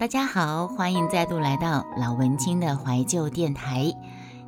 [0.00, 3.92] 大家好，欢迎再度来到老文青的怀旧电台。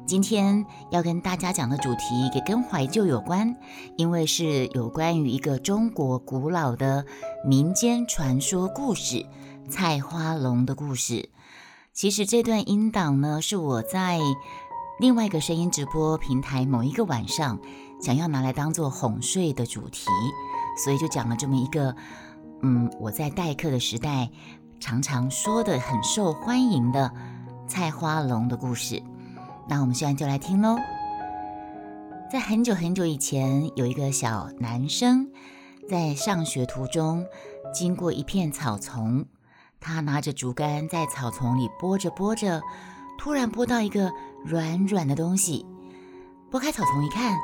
[0.07, 3.54] 今天要跟大家讲的主题也跟怀旧有关，
[3.99, 7.04] 因为是有关于一个中国古老的
[7.45, 9.27] 民间传说故事——
[9.68, 11.29] 菜花龙的故事。
[11.93, 14.21] 其实这段音档呢，是我在
[14.98, 17.61] 另外一个声音直播平台某一个晚上
[18.00, 20.07] 想要拿来当做哄睡的主题，
[20.82, 21.95] 所以就讲了这么一个，
[22.62, 24.31] 嗯，我在代课的时代。
[24.82, 27.09] 常常说的很受欢迎的
[27.68, 29.00] 菜花龙的故事，
[29.68, 30.77] 那我们现在就来听喽。
[32.28, 35.31] 在很久很久以前，有一个小男生
[35.89, 37.25] 在上学途中
[37.73, 39.25] 经过一片草丛，
[39.78, 42.61] 他拿着竹竿在草丛里拨着拨着，
[43.17, 44.11] 突然拨到一个
[44.45, 45.64] 软软的东西。
[46.51, 47.39] 拨开草丛一看，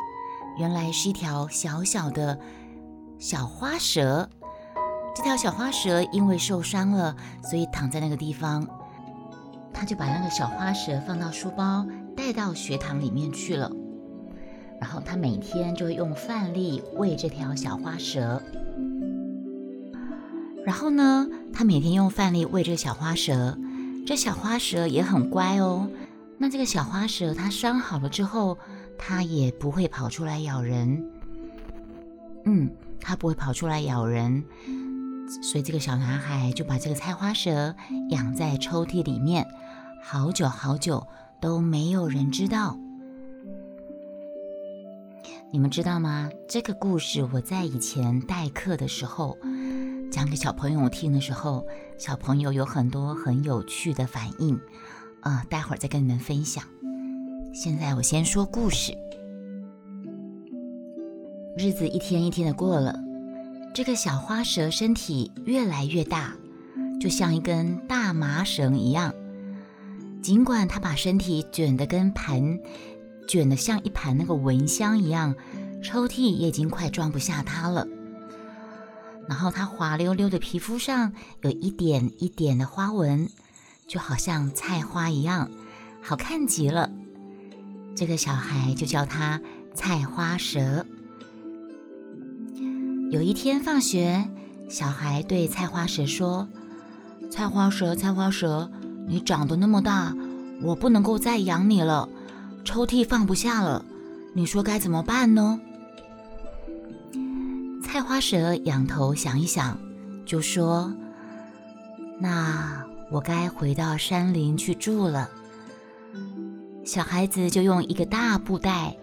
[0.58, 2.36] 原来是一条小小的
[3.20, 4.28] 小花蛇。
[5.18, 8.64] 这条小花蛇因为受伤了，所以躺在那个地方。
[9.74, 11.84] 他就把那个小花蛇放到书包，
[12.16, 13.68] 带到学堂里面去了。
[14.80, 18.40] 然后他每天就会用饭粒喂这条小花蛇。
[20.64, 23.58] 然后呢，他每天用饭粒喂这个小花蛇，
[24.06, 25.88] 这小花蛇也很乖哦。
[26.38, 28.56] 那这个小花蛇它伤好了之后，
[28.96, 31.04] 它也不会跑出来咬人。
[32.44, 34.44] 嗯，它不会跑出来咬人。
[35.42, 37.74] 所以这个小男孩就把这个菜花蛇
[38.10, 39.46] 养在抽屉里面，
[40.02, 41.06] 好久好久
[41.40, 42.78] 都没有人知道。
[45.50, 46.30] 你们知道吗？
[46.46, 49.38] 这个故事我在以前代课的时候
[50.10, 51.66] 讲给小朋友听的时候，
[51.98, 54.58] 小朋友有很多很有趣的反应，
[55.22, 56.64] 呃，待会儿再跟你们分享。
[57.54, 58.92] 现在我先说故事。
[61.56, 63.07] 日子一天一天的过了。
[63.74, 66.34] 这个小花蛇身体越来越大，
[67.00, 69.14] 就像一根大麻绳一样。
[70.20, 72.58] 尽管它把身体卷得跟盘，
[73.28, 75.34] 卷得像一盘那个蚊香一样，
[75.82, 77.86] 抽屉也已经快装不下它了。
[79.28, 81.12] 然后它滑溜溜的皮肤上
[81.42, 83.28] 有一点一点的花纹，
[83.86, 85.50] 就好像菜花一样，
[86.02, 86.90] 好看极了。
[87.94, 89.40] 这个小孩就叫它
[89.72, 90.84] 菜花蛇。
[93.10, 94.28] 有一天放学，
[94.68, 96.46] 小孩对菜花蛇说
[97.32, 98.70] ：“菜花蛇，菜花蛇，
[99.06, 100.14] 你长得那么大，
[100.60, 102.06] 我不能够再养你了，
[102.64, 103.82] 抽屉放不下了，
[104.34, 105.58] 你说该怎么办呢？”
[107.82, 109.78] 菜花蛇仰头想一想，
[110.26, 110.92] 就说
[112.20, 115.30] ：“那我该回到山林去住了。”
[116.84, 118.94] 小孩子就用一个大布袋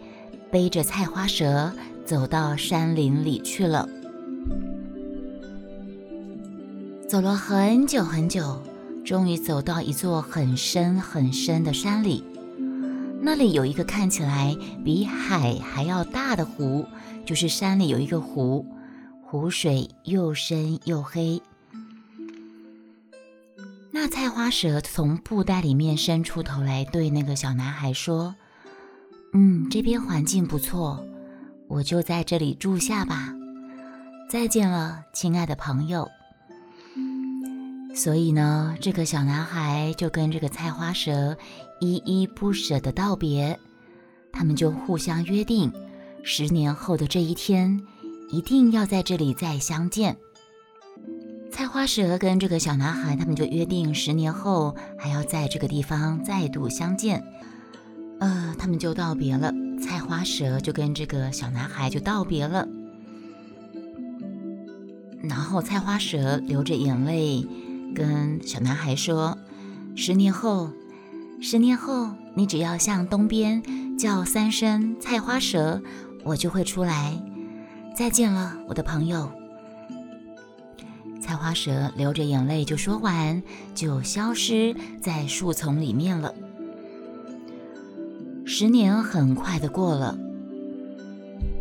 [0.52, 1.74] 背着菜花蛇。
[2.06, 3.90] 走到山林里去了，
[7.10, 8.62] 走了很久很久，
[9.04, 12.24] 终于走到一座很深很深的山里。
[13.22, 16.86] 那里有一个看起来比海还要大的湖，
[17.26, 18.64] 就是山里有一个湖，
[19.24, 21.42] 湖水又深又黑。
[23.90, 28.36] 那菜花蛇从布袋里面伸出头来，对那个小男孩说
[29.34, 31.04] ：“嗯，这边环境不错。”
[31.68, 33.34] 我就在这里住下吧，
[34.30, 36.10] 再见了，亲爱的朋友。
[37.96, 41.38] 所以呢，这个小男孩就跟这个菜花蛇
[41.80, 43.58] 依依不舍的道别，
[44.32, 45.72] 他们就互相约定，
[46.22, 47.82] 十年后的这一天，
[48.30, 50.18] 一定要在这里再相见。
[51.52, 57.24] 菜花蛇跟这个小男孩，他们就约定十年后还要在这个地方再度相见。
[58.20, 59.54] 呃，他们就道别了。
[59.82, 62.68] 菜花蛇就跟这个小男孩就道别了，
[65.22, 67.46] 然后菜花蛇流着眼泪
[67.94, 69.38] 跟小男孩说
[69.96, 70.72] ：“十年后，
[71.42, 75.82] 十年后，你只要向东边叫三声‘菜花蛇’，
[76.24, 77.22] 我就会出来。
[77.96, 79.32] 再见了，我的朋友。”
[81.22, 83.42] 菜花蛇流着眼泪就说完，
[83.74, 86.34] 就消失在树丛里面了。
[88.58, 90.18] 十年很快的过了，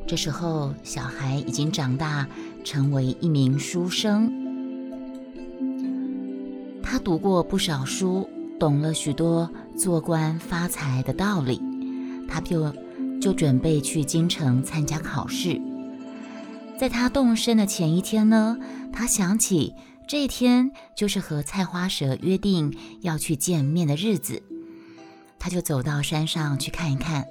[0.06, 2.24] 这时候小孩已经长大，
[2.62, 4.32] 成为一名书生。
[6.84, 8.30] 他读过不少书，
[8.60, 11.60] 懂了许多做官发财的道理。
[12.28, 12.72] 他就
[13.20, 15.60] 就准备去京城参加考试。
[16.78, 18.56] 在他动身的前一天呢，
[18.92, 19.74] 他想起
[20.06, 24.44] 这一天就是和菜花蛇约定要去见面的日子。
[25.44, 27.26] 他就走到山上去看一看。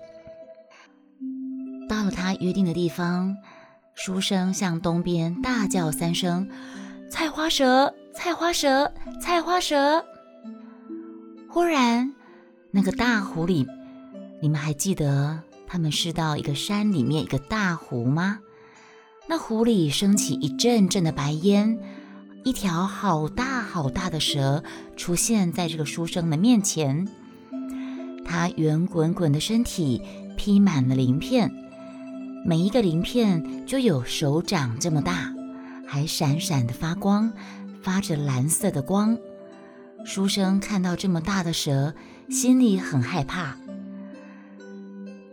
[1.89, 3.35] 到了他约定的地方，
[3.95, 6.47] 书生向东边大叫三声
[7.09, 10.05] ：“菜花蛇，菜花蛇，菜花蛇。”
[11.49, 12.13] 忽然，
[12.69, 13.65] 那个大湖里，
[14.39, 18.37] 你们还记得他们是到一个山里面一个大湖吗？
[19.27, 21.79] 那湖里升起一阵阵的白烟，
[22.43, 24.63] 一条好大好大的蛇
[24.95, 27.07] 出现在这个书生的面前。
[28.25, 30.01] 它圆滚滚的身体
[30.37, 31.51] 披满了鳞片，
[32.45, 35.33] 每一个鳞片就有手掌这么大，
[35.87, 37.31] 还闪闪的发光，
[37.81, 39.17] 发着蓝色的光。
[40.05, 41.93] 书生看到这么大的蛇，
[42.29, 43.55] 心里很害怕。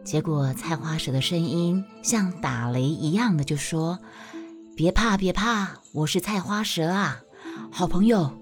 [0.04, 3.98] 结果，菜花蛇的声音像打雷一样的就说
[4.76, 7.18] ：“别怕，别怕，我是菜花蛇啊，
[7.70, 8.32] 好朋友。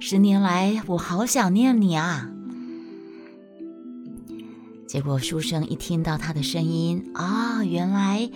[0.00, 2.30] 十年来，我好想念你啊。”
[4.86, 8.30] 结果，书生一听到他的声音啊，原来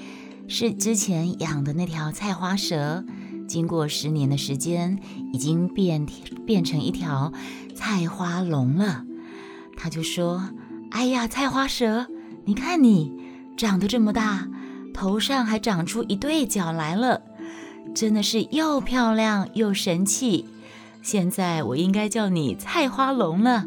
[0.49, 3.05] 是之前养的那条菜花蛇，
[3.47, 4.99] 经过十年的时间，
[5.32, 6.05] 已经变
[6.44, 7.32] 变成一条
[7.75, 9.05] 菜花龙了。
[9.76, 10.50] 他就说
[10.91, 12.08] ：“哎呀，菜花蛇。”
[12.44, 13.12] 你看你
[13.56, 14.49] 长得这么大，
[14.93, 17.23] 头上还长出一对角来了，
[17.94, 20.47] 真的是又漂亮又神气。
[21.00, 23.67] 现在我应该叫你菜花龙了。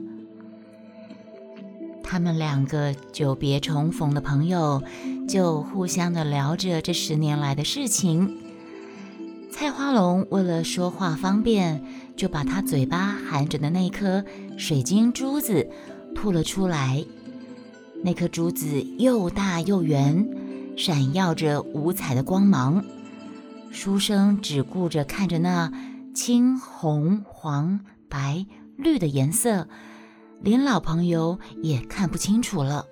[2.13, 4.83] 他们两个久别重逢的朋友，
[5.27, 8.37] 就互相的聊着这十年来的事情。
[9.51, 11.83] 菜花龙为了说话方便，
[12.15, 14.23] 就把他嘴巴含着的那颗
[14.59, 15.67] 水晶珠子
[16.13, 17.03] 吐了出来。
[18.03, 20.29] 那颗珠子又大又圆，
[20.77, 22.85] 闪耀着五彩的光芒。
[23.71, 25.73] 书生只顾着看着那
[26.13, 28.45] 青、红、黄、白、
[28.77, 29.67] 绿的颜色，
[30.43, 32.85] 连老朋友也看不清楚了。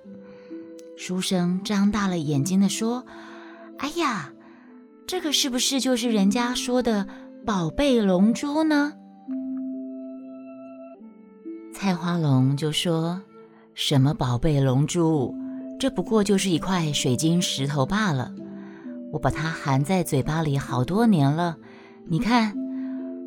[0.96, 3.04] 书生张大了眼睛的说
[3.78, 4.32] ：“哎呀，
[5.06, 7.06] 这个是不是就是人家说的
[7.46, 8.94] 宝贝龙珠呢？”
[11.72, 13.22] 菜花龙就说。
[13.74, 15.34] 什么宝贝龙珠？
[15.80, 18.30] 这不过就是一块水晶石头罢了。
[19.10, 21.56] 我把它含在嘴巴里好多年了，
[22.06, 22.54] 你看，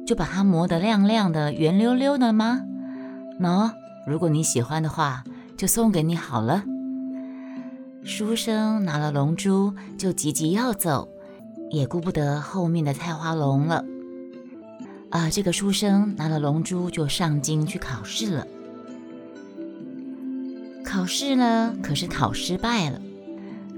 [0.05, 2.61] 就把它磨得亮亮的、圆溜溜的吗？
[3.39, 3.71] 喏，
[4.07, 5.23] 如果你喜欢的话，
[5.57, 6.63] 就送给你好了。
[8.03, 11.09] 书生拿了龙珠，就急急要走，
[11.71, 13.83] 也顾不得后面的菜花龙了。
[15.09, 18.45] 啊，这个书生拿了龙珠，就上京去考试了。
[20.85, 23.01] 考试呢，可是考失败了。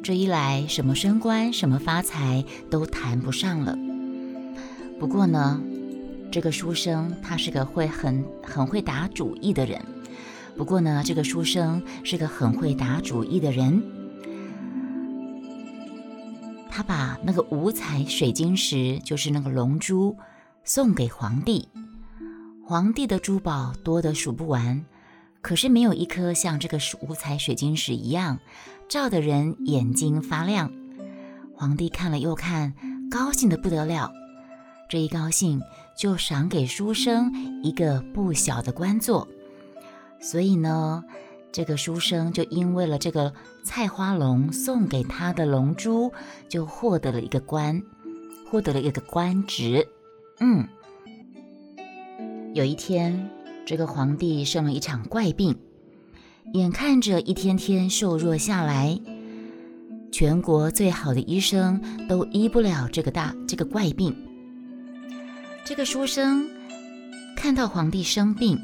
[0.03, 3.77] 这一来，什么升官、什么发财都谈不上了。
[4.99, 5.61] 不过呢，
[6.31, 9.81] 这个书生他是个会很很会打主意的人。
[10.57, 13.81] 不过呢，这个书生是个很会打主意的人。
[16.69, 20.17] 他把那个五彩水晶石，就是那个龙珠，
[20.63, 21.69] 送给皇帝。
[22.65, 24.83] 皇帝的珠宝多得数不完。
[25.41, 28.39] 可是没有一颗像这个五彩水晶石一样，
[28.89, 30.71] 照的人眼睛发亮。
[31.55, 32.73] 皇帝看了又看，
[33.09, 34.11] 高兴得不得了。
[34.89, 35.61] 这一高兴，
[35.97, 37.31] 就赏给书生
[37.63, 39.27] 一个不小的官做。
[40.19, 41.03] 所以呢，
[41.51, 46.11] 这个书生就因为了这个菜花龙送给他的龙珠，
[46.49, 47.81] 就获得了一个官，
[48.49, 49.87] 获得了一个官职。
[50.39, 50.67] 嗯，
[52.53, 53.29] 有一天。
[53.69, 55.53] 这个皇帝生了一场怪病，
[56.53, 58.97] 眼看着一天天瘦弱下来，
[60.09, 64.15] 全国最好的医生都医不了这个大这个怪病。
[65.65, 66.47] 这个书生
[67.35, 68.57] 看到皇帝生病，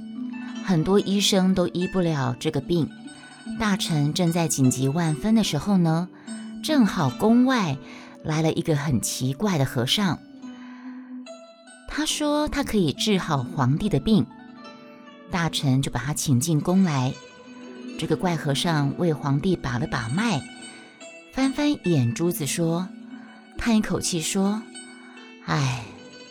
[0.66, 2.90] 很多医生都医不了这个病，
[3.60, 6.08] 大臣正在紧急万分的时候呢，
[6.64, 7.78] 正好宫外
[8.24, 10.20] 来了一个很奇怪的和尚，
[11.88, 14.26] 他说他可以治好皇帝的病。
[15.30, 17.14] 大臣就把他请进宫来。
[18.00, 20.42] 这个怪和尚为皇帝把了把脉，
[21.32, 22.88] 翻翻眼珠子，说
[23.58, 24.62] ：“叹一口气，说
[25.46, 25.84] ：‘哎，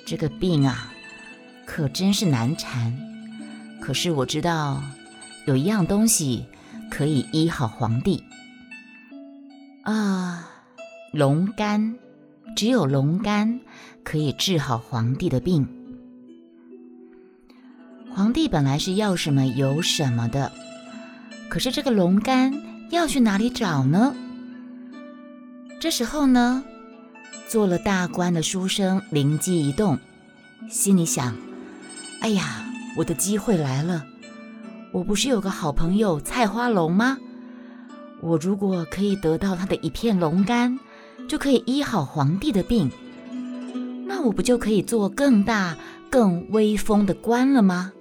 [0.07, 0.93] 这个病啊，
[1.67, 3.12] 可真是难缠。
[3.83, 4.81] 可是我知道
[5.45, 6.47] 有一样东西
[6.89, 8.23] 可以医好皇帝
[9.83, 10.49] 啊，
[11.13, 11.97] 龙肝，
[12.55, 13.61] 只有龙肝
[14.05, 15.67] 可以治好皇帝的病。’”
[18.15, 20.53] 皇帝本来是要什么有什么的，
[21.49, 22.55] 可是这个龙肝
[22.91, 24.15] 要去哪里找呢？
[25.81, 26.63] 这时候呢，
[27.49, 29.99] 做了大官的书生灵机一动，
[30.71, 31.35] 心里想：
[32.21, 32.62] 哎呀，
[32.97, 34.05] 我的机会来了！
[34.93, 37.19] 我不是有个好朋友菜花龙吗？
[38.21, 40.79] 我如果可以得到他的一片龙肝，
[41.29, 42.91] 就可以医好皇帝的病。
[44.07, 45.77] 那我不就可以做更大、
[46.11, 47.93] 更威风的官了吗？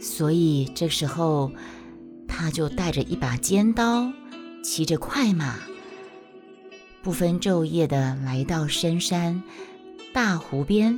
[0.00, 1.50] 所以这时候，
[2.28, 4.12] 他就带着一把尖刀，
[4.62, 5.56] 骑着快马，
[7.02, 9.42] 不分昼夜的来到深山
[10.12, 10.96] 大湖边。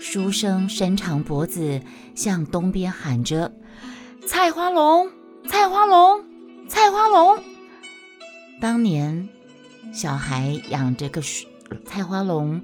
[0.00, 1.82] 书生伸长脖子
[2.14, 3.52] 向东边喊着
[4.26, 5.10] ：“菜花龙，
[5.48, 6.24] 菜花龙，
[6.68, 7.42] 菜花龙！”
[8.60, 9.28] 当年
[9.92, 11.20] 小孩养着个
[11.84, 12.62] 菜花龙，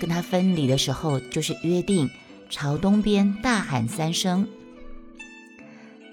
[0.00, 2.10] 跟他分离的时候，就是约定
[2.50, 4.46] 朝东边大喊三声。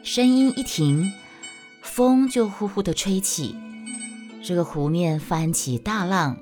[0.04, 1.12] 声音一停，
[1.82, 3.56] 风就呼呼的吹起，
[4.44, 6.38] 这个湖面翻起大浪，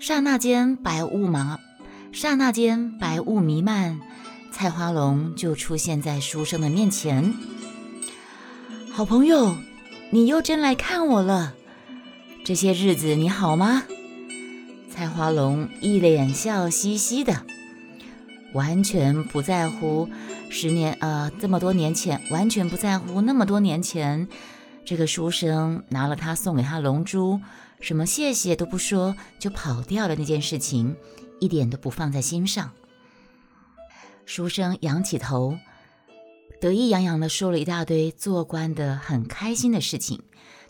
[0.00, 1.58] 刹那间白雾茫，
[2.12, 4.00] 刹那间白雾弥漫，
[4.50, 7.32] 菜花龙就出现在书生的面前。
[8.90, 9.56] 好朋友，
[10.10, 11.54] 你又真来看我了，
[12.44, 13.84] 这些日子你好吗？
[14.90, 17.46] 菜花龙一脸笑嘻嘻的，
[18.52, 20.08] 完全不在乎。
[20.50, 23.20] 十年，呃，这么多年前，完全不在乎。
[23.20, 24.26] 那么多年前，
[24.84, 27.40] 这个书生拿了他送给他龙珠，
[27.78, 30.96] 什么谢谢都不说就跑掉了那件事情，
[31.40, 32.72] 一点都不放在心上。
[34.24, 35.58] 书生仰起头，
[36.60, 40.22] 得意洋洋地说了一大堆做官的很开心的事情，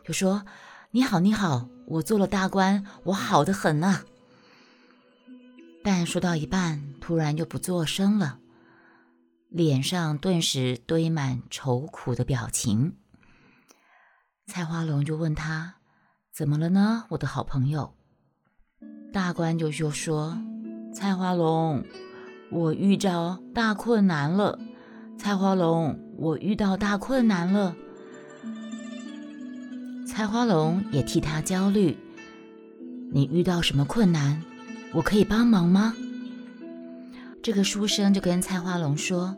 [0.05, 0.47] 就说
[0.93, 4.05] ：“你好，你好，我做了大官，我好的很呐。”
[5.85, 8.39] 但说到一半，突然就不作声了。
[9.49, 12.97] 脸上顿时堆满愁苦的表情。
[14.47, 15.77] 菜花龙就问他
[16.33, 17.95] ：“怎么了呢，我的好朋友？”
[19.13, 20.39] 大官就就说
[20.93, 21.85] ：“菜花龙，
[22.51, 24.59] 我遇着大困难了。
[25.17, 27.75] 菜花龙，我遇到大困难了。”
[30.07, 31.97] 菜花龙也替他焦虑
[33.13, 34.43] ：“你遇到什么困难？
[34.93, 35.95] 我可以帮忙吗？”
[37.43, 39.37] 这个书生就跟菜花龙说：“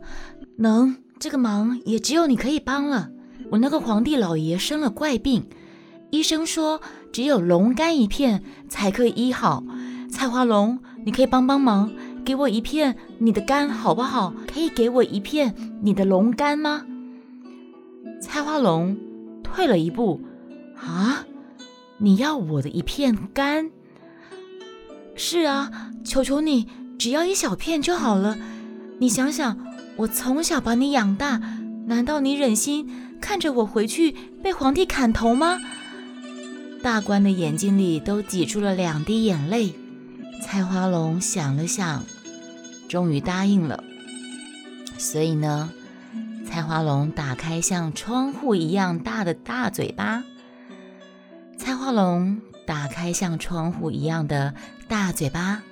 [0.57, 3.11] 能，这个忙也只有你可以帮了。
[3.51, 5.47] 我那个皇帝老爷生了怪病，
[6.11, 6.81] 医生说
[7.13, 9.63] 只有龙肝一片才可以医好。
[10.11, 11.91] 菜花龙，你可以帮帮忙，
[12.25, 14.35] 给我一片你的肝好不好？
[14.53, 16.85] 可以给我一片你的龙肝吗？”
[18.21, 18.97] 菜花龙
[19.43, 20.21] 退了一步
[20.77, 21.25] ：“啊，
[21.99, 23.71] 你要我的一片肝？
[25.15, 26.67] 是啊，求求你。”
[26.99, 28.39] 只要一小片就好了，
[29.01, 29.59] 你想想，
[29.97, 31.43] 我从小把你养大，
[31.87, 32.89] 难道你忍心
[33.21, 35.61] 看着我回去被皇帝砍头吗？
[36.81, 39.75] 大官的眼睛里都挤出了两滴眼泪。
[40.43, 42.05] 菜花龙想了想，
[42.89, 43.83] 终于答应了。
[44.99, 45.71] 所以呢，
[46.47, 50.25] 菜花龙打开像窗户一样大的大嘴巴。
[51.57, 54.55] 菜花龙打开像窗户一样的
[54.89, 55.63] 大嘴巴。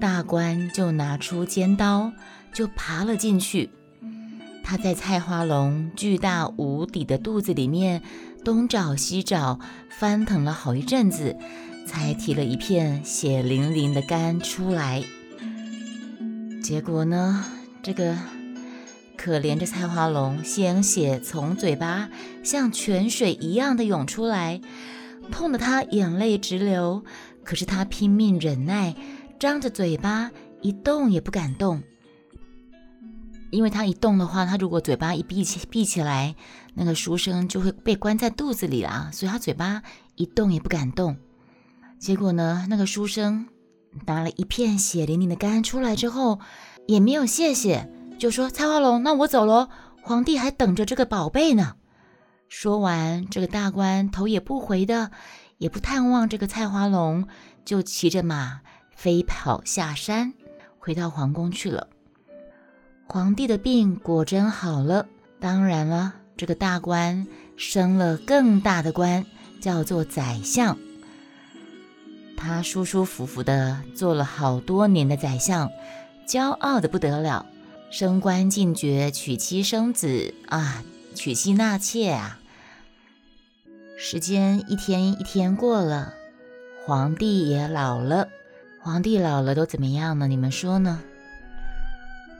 [0.00, 2.12] 大官就拿出尖刀，
[2.52, 3.70] 就爬了进去。
[4.64, 8.02] 他在菜花龙巨大无底的肚子里面
[8.44, 9.60] 东找西找，
[9.90, 11.36] 翻腾了好一阵子，
[11.86, 15.04] 才提了一片血淋淋的肝出来。
[16.62, 17.44] 结果呢，
[17.82, 18.16] 这个
[19.16, 22.08] 可怜的菜花龙鲜血从嘴巴
[22.42, 24.60] 像泉水一样的涌出来，
[25.30, 27.04] 痛得他眼泪直流。
[27.44, 28.94] 可是他拼命忍耐。
[29.40, 31.82] 张着嘴巴一动也不敢动，
[33.50, 36.36] 因为他一动的话，他如果嘴巴一闭起闭起来，
[36.74, 39.82] 那个书生就会被关在肚子里了，所以他嘴巴
[40.14, 41.16] 一动也不敢动。
[42.02, 43.46] 结果呢，那个书生
[44.06, 46.40] 拿了一片血淋淋的肝出来之后，
[46.88, 49.68] 也没有谢谢，就说：“蔡花龙，那我走喽，
[50.02, 51.76] 皇帝还等着这个宝贝呢。”
[52.50, 55.12] 说完，这个大官头也不回的，
[55.58, 57.28] 也不探望这个菜花龙，
[57.64, 58.62] 就骑着马。
[58.96, 60.34] 飞跑下山，
[60.80, 61.86] 回到皇宫去了。
[63.06, 65.06] 皇帝的病果真好了。
[65.38, 69.24] 当然了，这个大官升了更大的官，
[69.60, 70.76] 叫做宰相。
[72.44, 75.70] 他舒舒服服的做了好多年的宰相，
[76.26, 77.46] 骄傲的不得了，
[77.88, 80.82] 升官进爵，娶妻生子啊，
[81.14, 82.40] 娶妻纳妾啊。
[83.96, 86.14] 时间一天一天过了，
[86.84, 88.28] 皇帝也老了。
[88.80, 90.26] 皇帝老了都怎么样呢？
[90.26, 91.00] 你们说呢？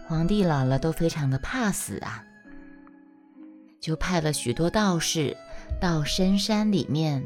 [0.08, 2.24] 皇帝老了都非常的怕死啊，
[3.80, 5.36] 就派了许多道士
[5.80, 7.22] 到深山里面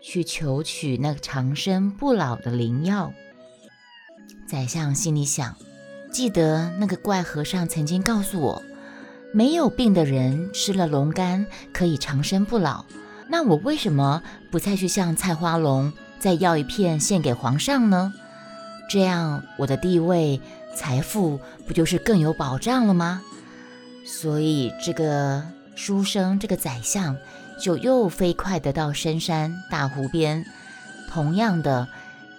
[0.00, 3.12] 去求取那个长生不老的灵药。
[4.46, 5.56] 宰相心里想：
[6.10, 8.62] 记得那个怪和尚曾经告诉我，
[9.32, 12.84] 没有病的人吃了龙肝可以长生不老。
[13.28, 18.12] 那我为什么不再去向菜花龙再要一片献给皇上呢？
[18.90, 20.40] 这样我的地位、
[20.74, 23.22] 财富不就是更有保障了吗？
[24.04, 25.44] 所以这个
[25.76, 27.16] 书生，这个宰相，
[27.60, 30.44] 就又飞快地到深山大湖边。
[31.08, 31.86] 同样的，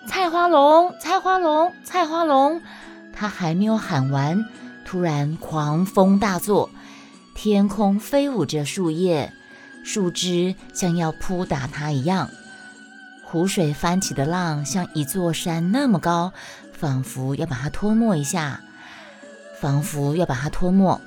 [0.07, 2.61] 菜花龙，菜花龙，菜花龙，
[3.13, 4.43] 他还没有喊完，
[4.83, 6.69] 突然狂风大作，
[7.35, 9.31] 天空飞舞着树叶，
[9.83, 12.29] 树枝像要扑打他一样。
[13.23, 16.33] 湖水翻起的浪像一座山那么高，
[16.73, 18.61] 仿佛要把它吞没一下，
[19.59, 20.99] 仿佛要把它吞没。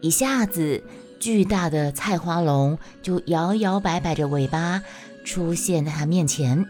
[0.00, 0.82] 一下子，
[1.18, 4.82] 巨大的菜花龙就摇摇摆摆着尾巴
[5.24, 6.66] 出现在他面前。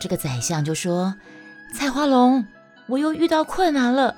[0.00, 1.14] 这个宰相就说
[1.74, 2.46] ：“菜花龙，
[2.86, 4.14] 我又遇到困难了。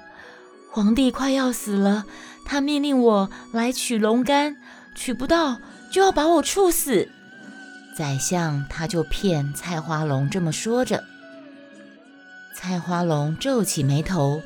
[0.73, 2.05] 皇帝快要死了，
[2.45, 4.57] 他命令我来取龙肝，
[4.95, 5.59] 取不到
[5.91, 7.09] 就要把我处死。”
[7.97, 11.03] 宰相他就骗菜花龙这么说着。
[12.55, 14.43] 菜花龙皱起眉头，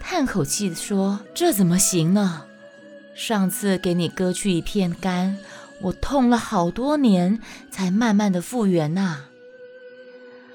[0.00, 2.44] 叹口气说：“这怎么行呢？
[3.14, 5.38] 上次给你割去一片肝，
[5.80, 7.40] 我痛了好多年，
[7.70, 9.24] 才慢慢的复原呐。”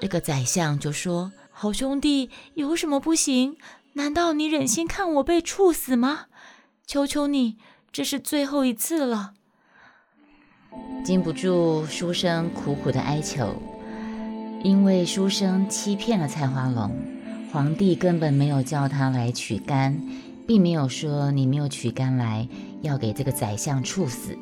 [0.00, 3.56] 这个宰相就说：“好兄弟，有什么不行？
[3.94, 6.26] 难道你忍心看我被处死吗？
[6.86, 7.56] 求求你，
[7.92, 9.32] 这是最后一次了。”
[11.04, 13.60] 禁不住书生苦苦的哀求，
[14.62, 16.90] 因为书生欺骗了蔡花龙，
[17.52, 20.00] 皇帝根本没有叫他来取肝，
[20.50, 22.48] 并没有说你没有取肝来
[22.82, 24.36] 要给这个宰相处死，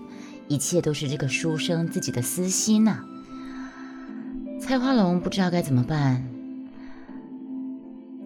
[0.49, 3.05] 一切都是这个书生自己的私心呐。
[4.59, 6.27] 菜花龙不知道该怎么办，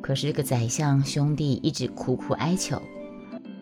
[0.00, 2.80] 可是这个宰相兄弟一直苦苦哀求：“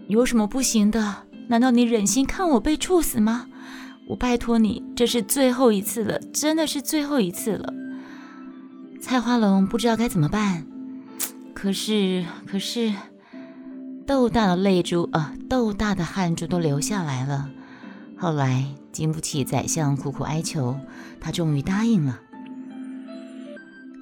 [0.07, 1.23] 有什么不行的？
[1.49, 3.47] 难道你忍心看我被处死吗？
[4.07, 7.73] 我拜托你，这是最后一次了，真的是最后一次了。”
[9.01, 10.67] 菜花龙不知道该怎么办，
[11.55, 12.93] 可是，可是，
[14.11, 17.49] 豆大的泪珠啊，豆大的汗珠都流下来了。
[18.19, 20.77] 后来经不起宰相苦苦哀求，
[21.21, 22.19] 他终于答应了。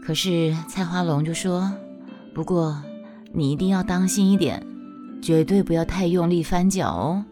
[0.02, 1.74] 可是菜花龙就说
[2.34, 2.82] ：“不过
[3.34, 4.66] 你一定要当心一点，
[5.20, 7.26] 绝对不要太用力翻脚哦。”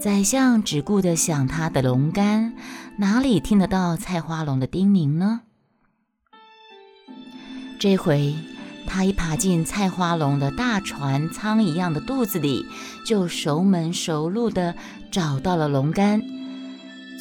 [0.00, 2.54] 宰相只顾得想他的龙肝，
[2.98, 5.40] 哪里听得到菜花龙的叮咛呢？
[7.80, 8.36] 这回
[8.88, 12.66] 他一爬进菜花龙的大船舱一样的肚子里，
[13.04, 14.74] 就熟门熟路地
[15.10, 16.22] 找到了龙肝，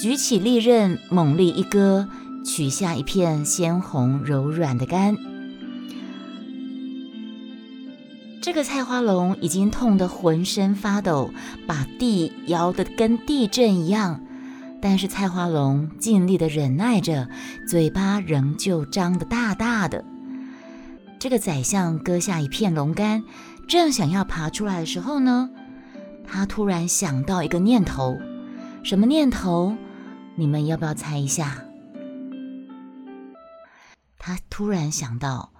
[0.01, 2.08] 举起利刃，猛力一割。
[2.45, 5.17] 取下一片鲜红柔软的肝，
[8.41, 11.34] 这个菜花龙已经痛得浑身发抖，
[11.67, 14.21] 把地摇得跟地震一样。
[14.82, 17.27] 但是菜花龙尽力的忍耐着，
[17.67, 20.06] 嘴巴仍旧张得大大的。
[21.19, 23.23] 这个宰相割下一片龙肝，
[23.67, 25.49] 正想要爬出来的时候呢，
[26.25, 28.17] 他突然想到一个念头。
[28.84, 29.75] 什么念头？
[30.36, 31.65] 你们要不要猜一下？
[34.19, 35.51] 他突然想到，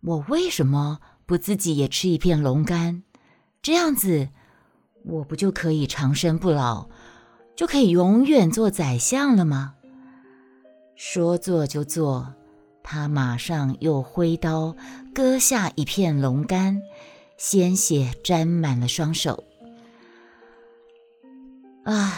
[0.00, 3.02] 我为什么不自己也吃一片龙肝？
[3.60, 4.28] 这样子，
[5.04, 6.88] 我不就可以长生不老，
[7.56, 9.74] 就可以永远做宰相了吗？
[10.94, 12.34] 说做就做，
[12.82, 14.76] 他马上又挥刀
[15.14, 16.82] 割下一片龙肝，
[17.36, 19.44] 鲜血沾满了双手。
[21.84, 22.14] 啊！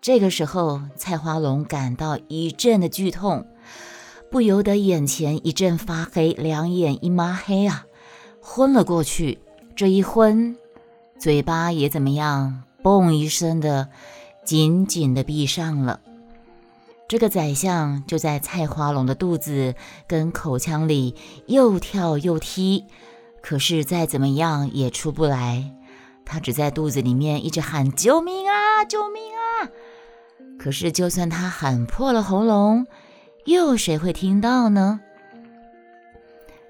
[0.00, 3.46] 这个时候，蔡花龙感到一阵的剧痛。
[4.30, 7.86] 不由得眼前一阵发黑，两眼一抹黑啊，
[8.42, 9.38] 昏了过去。
[9.76, 10.56] 这一昏，
[11.18, 12.64] 嘴巴也怎么样？
[12.82, 13.88] 嘣一声的，
[14.44, 16.00] 紧紧的闭上了。
[17.06, 19.74] 这个宰相就在菜花龙的肚子
[20.06, 21.14] 跟口腔里
[21.46, 22.86] 又跳又踢，
[23.42, 25.72] 可是再怎么样也出不来。
[26.24, 28.84] 他只在肚子里面一直喊：“救命啊！
[28.86, 29.68] 救命啊！”
[30.58, 32.86] 可是就算他喊破了喉咙，
[33.44, 35.00] 又有谁会听到呢？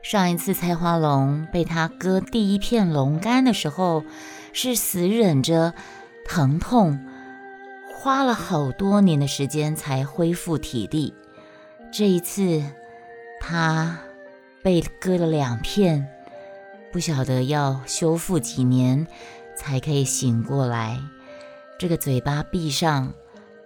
[0.02, 4.02] 上一次菜花龙被他割第一片龙肝的时候，
[4.52, 5.72] 是死忍着
[6.26, 6.98] 疼痛，
[8.04, 11.14] 花了好多年的时间才恢复体力。
[11.90, 12.62] 这一次，
[13.40, 13.98] 他
[14.62, 16.06] 被割了两片，
[16.92, 19.06] 不晓得要修复几年
[19.56, 21.00] 才可以醒过来。
[21.78, 23.10] 这个嘴巴闭上，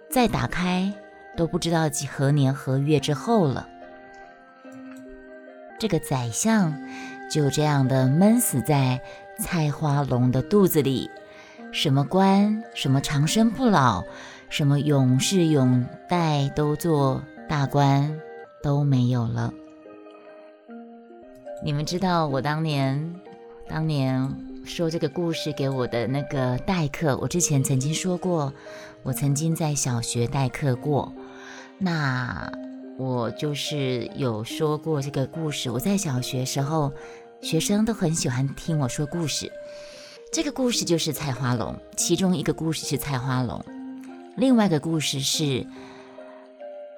[0.09, 0.93] 再打开。
[1.35, 3.67] 都不知道几何年何月之后了，
[5.77, 6.73] 这个宰相
[7.29, 9.01] 就这样的闷死在
[9.37, 11.09] 菜花龙的肚子里，
[11.71, 14.03] 什么官，什么长生不老，
[14.49, 18.19] 什么永世永代都做大官
[18.63, 19.53] 都没有了。
[21.63, 23.15] 你们知道我当年
[23.67, 28.51] 当年说这个故事给我的那个代课，我之前曾经说过，
[29.03, 31.13] 我曾经在小学代课过。
[31.77, 32.51] 那
[32.97, 35.69] 我就是有说过这个故事。
[35.69, 36.91] 我在小学时候，
[37.41, 39.51] 学生都很喜欢听我说故事。
[40.31, 43.65] 这个故事就是菜花龙，其中一个故事是菜花龙，
[44.35, 45.65] 另外一个故事是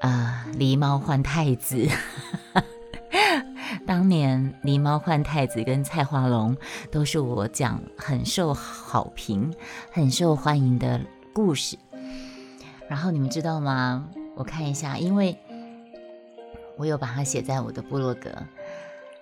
[0.01, 1.87] 啊狸猫换太子。
[3.87, 6.57] 当年狸猫换太子跟菜花龙
[6.91, 9.53] 都是我讲很受好评、
[9.91, 10.99] 很受欢迎的
[11.33, 11.77] 故事。
[12.89, 14.09] 然后你们知道吗？
[14.35, 15.37] 我看一下，因为
[16.77, 18.29] 我有把它写在我的部落格。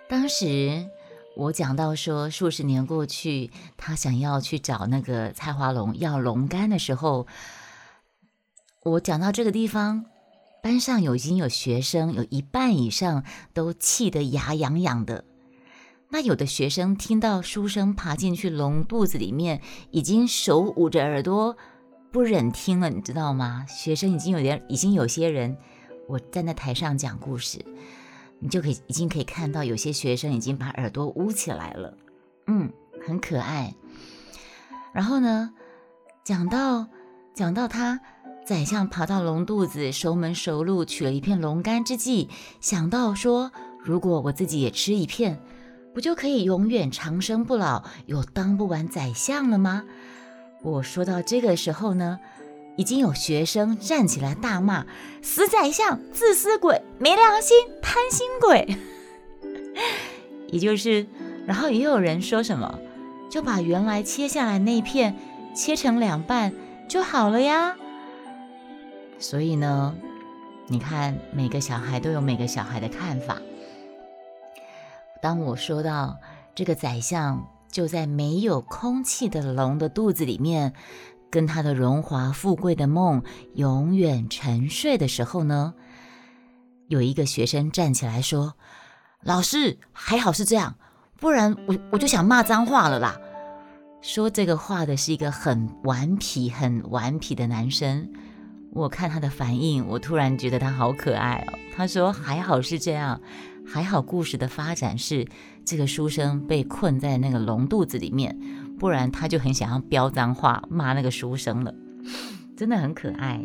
[0.08, 0.84] 当时。
[1.40, 7.28] 我讲到说，数十年过去，他想要去找那个菜花龙要龙肝的时候，
[8.84, 10.04] 我讲到这个地方，
[10.62, 13.24] 班上有已经有学生有一半以上
[13.54, 15.24] 都气得牙痒痒的。
[16.10, 21.56] 那有的学生听到书生爬进去龙肚子里面，已经手捂着耳朵
[22.12, 23.66] 不忍听了，你知道吗？
[23.70, 25.56] 学生已经有点，已经有些人，
[26.10, 27.64] 我站在台上讲故事。
[28.40, 31.98] 你就可以已经可以看到，有些学生已经把耳朵捂起来了，
[32.48, 32.72] 嗯，
[33.06, 33.76] 很可爱。
[34.94, 35.52] 然后呢，
[36.24, 36.88] 讲到
[37.34, 38.00] 讲到他
[38.46, 42.30] 宰相爬到龙肚子，熟门熟路取了一片龙肝之际，
[42.62, 43.52] 想到说，
[43.84, 45.40] 如果我自己也吃一片，
[45.94, 49.84] 不就可以永远长生不老，有当不完宰相了吗？
[50.64, 52.20] 我说到这个时候呢。
[52.80, 54.86] 已经有学生站起来大骂
[55.22, 58.78] ：“死宰相，自私鬼，没良心，贪心鬼。
[60.48, 61.06] ”也就是，
[61.46, 62.80] 然后也有人说什么，
[63.30, 65.18] 就把原来切下来那片
[65.54, 66.54] 切成两半
[66.88, 67.76] 就好了呀。
[69.18, 69.94] 所以呢，
[70.68, 73.42] 你看每个小孩都有每个小孩的看法。
[75.22, 76.16] 当我说到
[76.56, 80.74] 这个宰相就在没有空气的龙的肚子里面。
[81.30, 85.74] 跟他的荣华富贵的梦永远沉睡的时候呢，
[86.88, 88.56] 有一个学生站起来说
[89.24, 90.76] ：“老师，还好是这样，
[91.18, 93.20] 不然我我就想骂脏话了啦。”
[94.02, 98.10] 说这个话的是一个很顽皮、很顽皮的男生。
[98.72, 101.54] 我看他的反应，我突然觉得他好可爱哦。
[101.76, 103.20] 他说：“还好是这样，
[103.68, 105.28] 还好故事的发展是
[105.66, 108.38] 这个书生被困在那个龙肚子里面。”
[108.80, 111.76] 不然他就很想要飙脏话骂那个书生了，
[112.56, 113.42] 真的很可爱。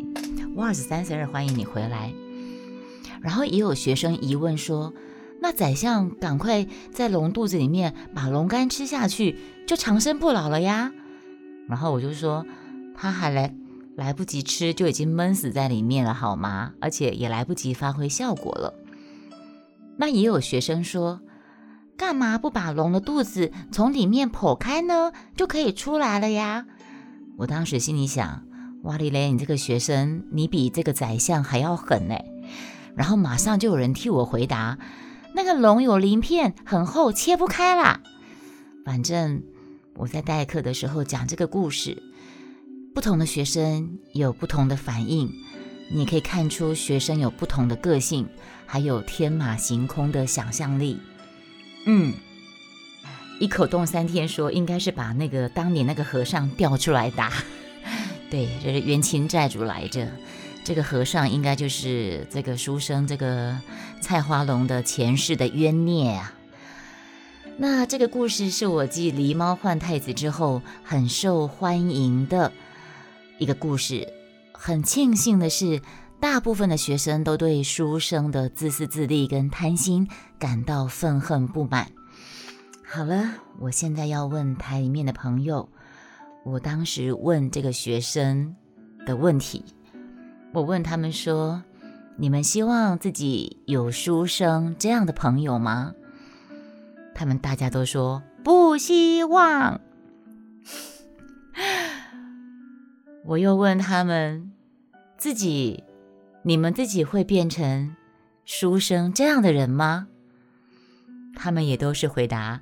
[0.55, 2.13] 瓦尔斯三十二，欢迎你回来。
[3.21, 4.93] 然后也有学生疑问说
[5.41, 10.93] ：“那宰相赶快在龙肚子里面把龙肝吃下去，就长生不老了呀？”
[11.67, 12.45] 然后我就说
[12.95, 13.53] ：“他还来
[13.95, 16.71] 来不及吃，就已经闷死在里面了，好吗？
[16.79, 18.73] 而且也来不及发挥效果了。”
[19.97, 21.19] 那也有学生说。
[21.97, 25.13] 干嘛不把龙的肚子从里面剖开呢？
[25.35, 26.65] 就可以出来了呀！
[27.37, 28.43] 我当时心里想：
[28.83, 32.15] 哇哩嘞，你这个学生，你比这个宰相还要狠呢。
[32.95, 34.77] 然后马上就有人替我回答：
[35.33, 38.01] 那个龙有鳞片，很厚，切不开啦。
[38.83, 39.43] 反正
[39.95, 42.03] 我在代课的时候讲这个故事，
[42.93, 45.31] 不同的学生有不同的反应，
[45.93, 48.27] 你可以看出学生有不同的个性，
[48.65, 50.99] 还有天马行空的想象力。
[51.85, 52.13] 嗯，
[53.39, 57.31] 一口冻三天说应该是把那个当年那个和尚调出来打，
[58.29, 60.07] 对，就是冤亲债主来着。
[60.63, 63.55] 这个和尚应该就是这个书生这个
[64.01, 66.33] 蔡花龙的前世的冤孽啊。
[67.57, 72.51] 那这个故事是我继《狸猫换太子》之后很受欢迎的
[73.37, 74.11] 一个故事。
[74.51, 75.81] 很庆幸的是。
[76.25, 80.09] 大部分的学生都对书生的自私自利跟贪心
[80.39, 81.91] 感到愤恨不满。
[82.83, 85.69] 好了，我现在要问台里面的朋友，
[86.43, 88.55] 我当时问这个学生
[89.05, 89.63] 的问题，
[90.51, 91.63] 我问他们说：
[92.17, 95.93] 你们希望自己有书生这样的朋友吗？
[97.13, 99.79] 他们大家都说不希望。
[103.25, 104.51] 我又问他们
[105.19, 105.83] 自己。
[106.47, 107.95] 你们自己会变成
[108.45, 110.07] 书生这样的人吗？
[111.35, 112.61] 他们也都是回答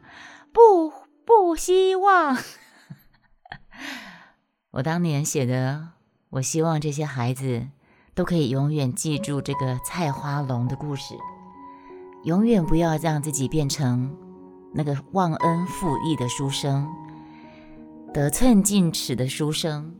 [0.53, 0.89] 不
[1.25, 2.37] 不希望。
[4.71, 5.89] 我当年写的，
[6.29, 7.67] 我希望这些孩子
[8.15, 11.13] 都可以永远记住这个菜花龙的故事，
[12.23, 14.15] 永远不要让自己变成
[14.73, 16.89] 那个忘恩负义的书生，
[18.13, 19.93] 得寸进尺的书生，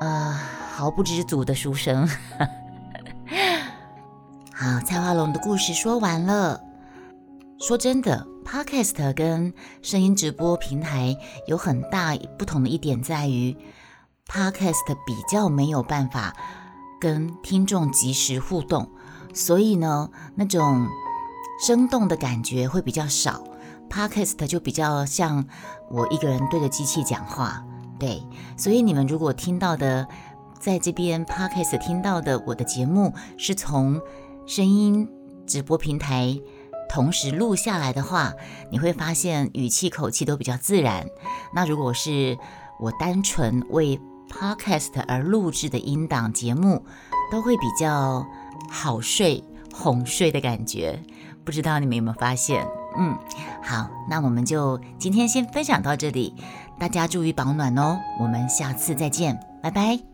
[0.00, 0.32] 啊，
[0.70, 2.06] 毫不知足的书生。
[4.60, 6.60] 好，蔡花龙的故事说完了。
[7.60, 11.16] 说真的，Podcast 跟声音直播平台
[11.46, 13.56] 有很大不同的一点在于
[14.26, 16.34] ，Podcast 比较没有办法
[17.00, 18.90] 跟听众及时互动，
[19.32, 20.88] 所以呢，那种
[21.64, 23.44] 生动的感觉会比较少。
[23.88, 25.46] Podcast 就比较像
[25.88, 27.64] 我一个人对着机器讲话，
[27.96, 28.20] 对，
[28.56, 30.08] 所以你们如果听到的，
[30.58, 34.00] 在这边 Podcast 听到的我的节目是从
[34.48, 35.06] 声音
[35.46, 36.36] 直播平台。
[36.88, 38.32] 同时录下来的话，
[38.72, 41.06] 你会发现语气口气都比较自然。
[41.54, 42.36] 那如果是
[42.80, 46.82] 我单纯为 podcast 而录制的音档节目，
[47.30, 48.26] 都会比较
[48.70, 50.98] 好睡、哄睡的感觉。
[51.44, 52.66] 不知道你们有没有发现？
[52.96, 53.14] 嗯，
[53.62, 56.34] 好，那我们就今天先分享到这里，
[56.78, 58.00] 大家注意保暖哦。
[58.18, 60.07] 我们下次再见，拜拜。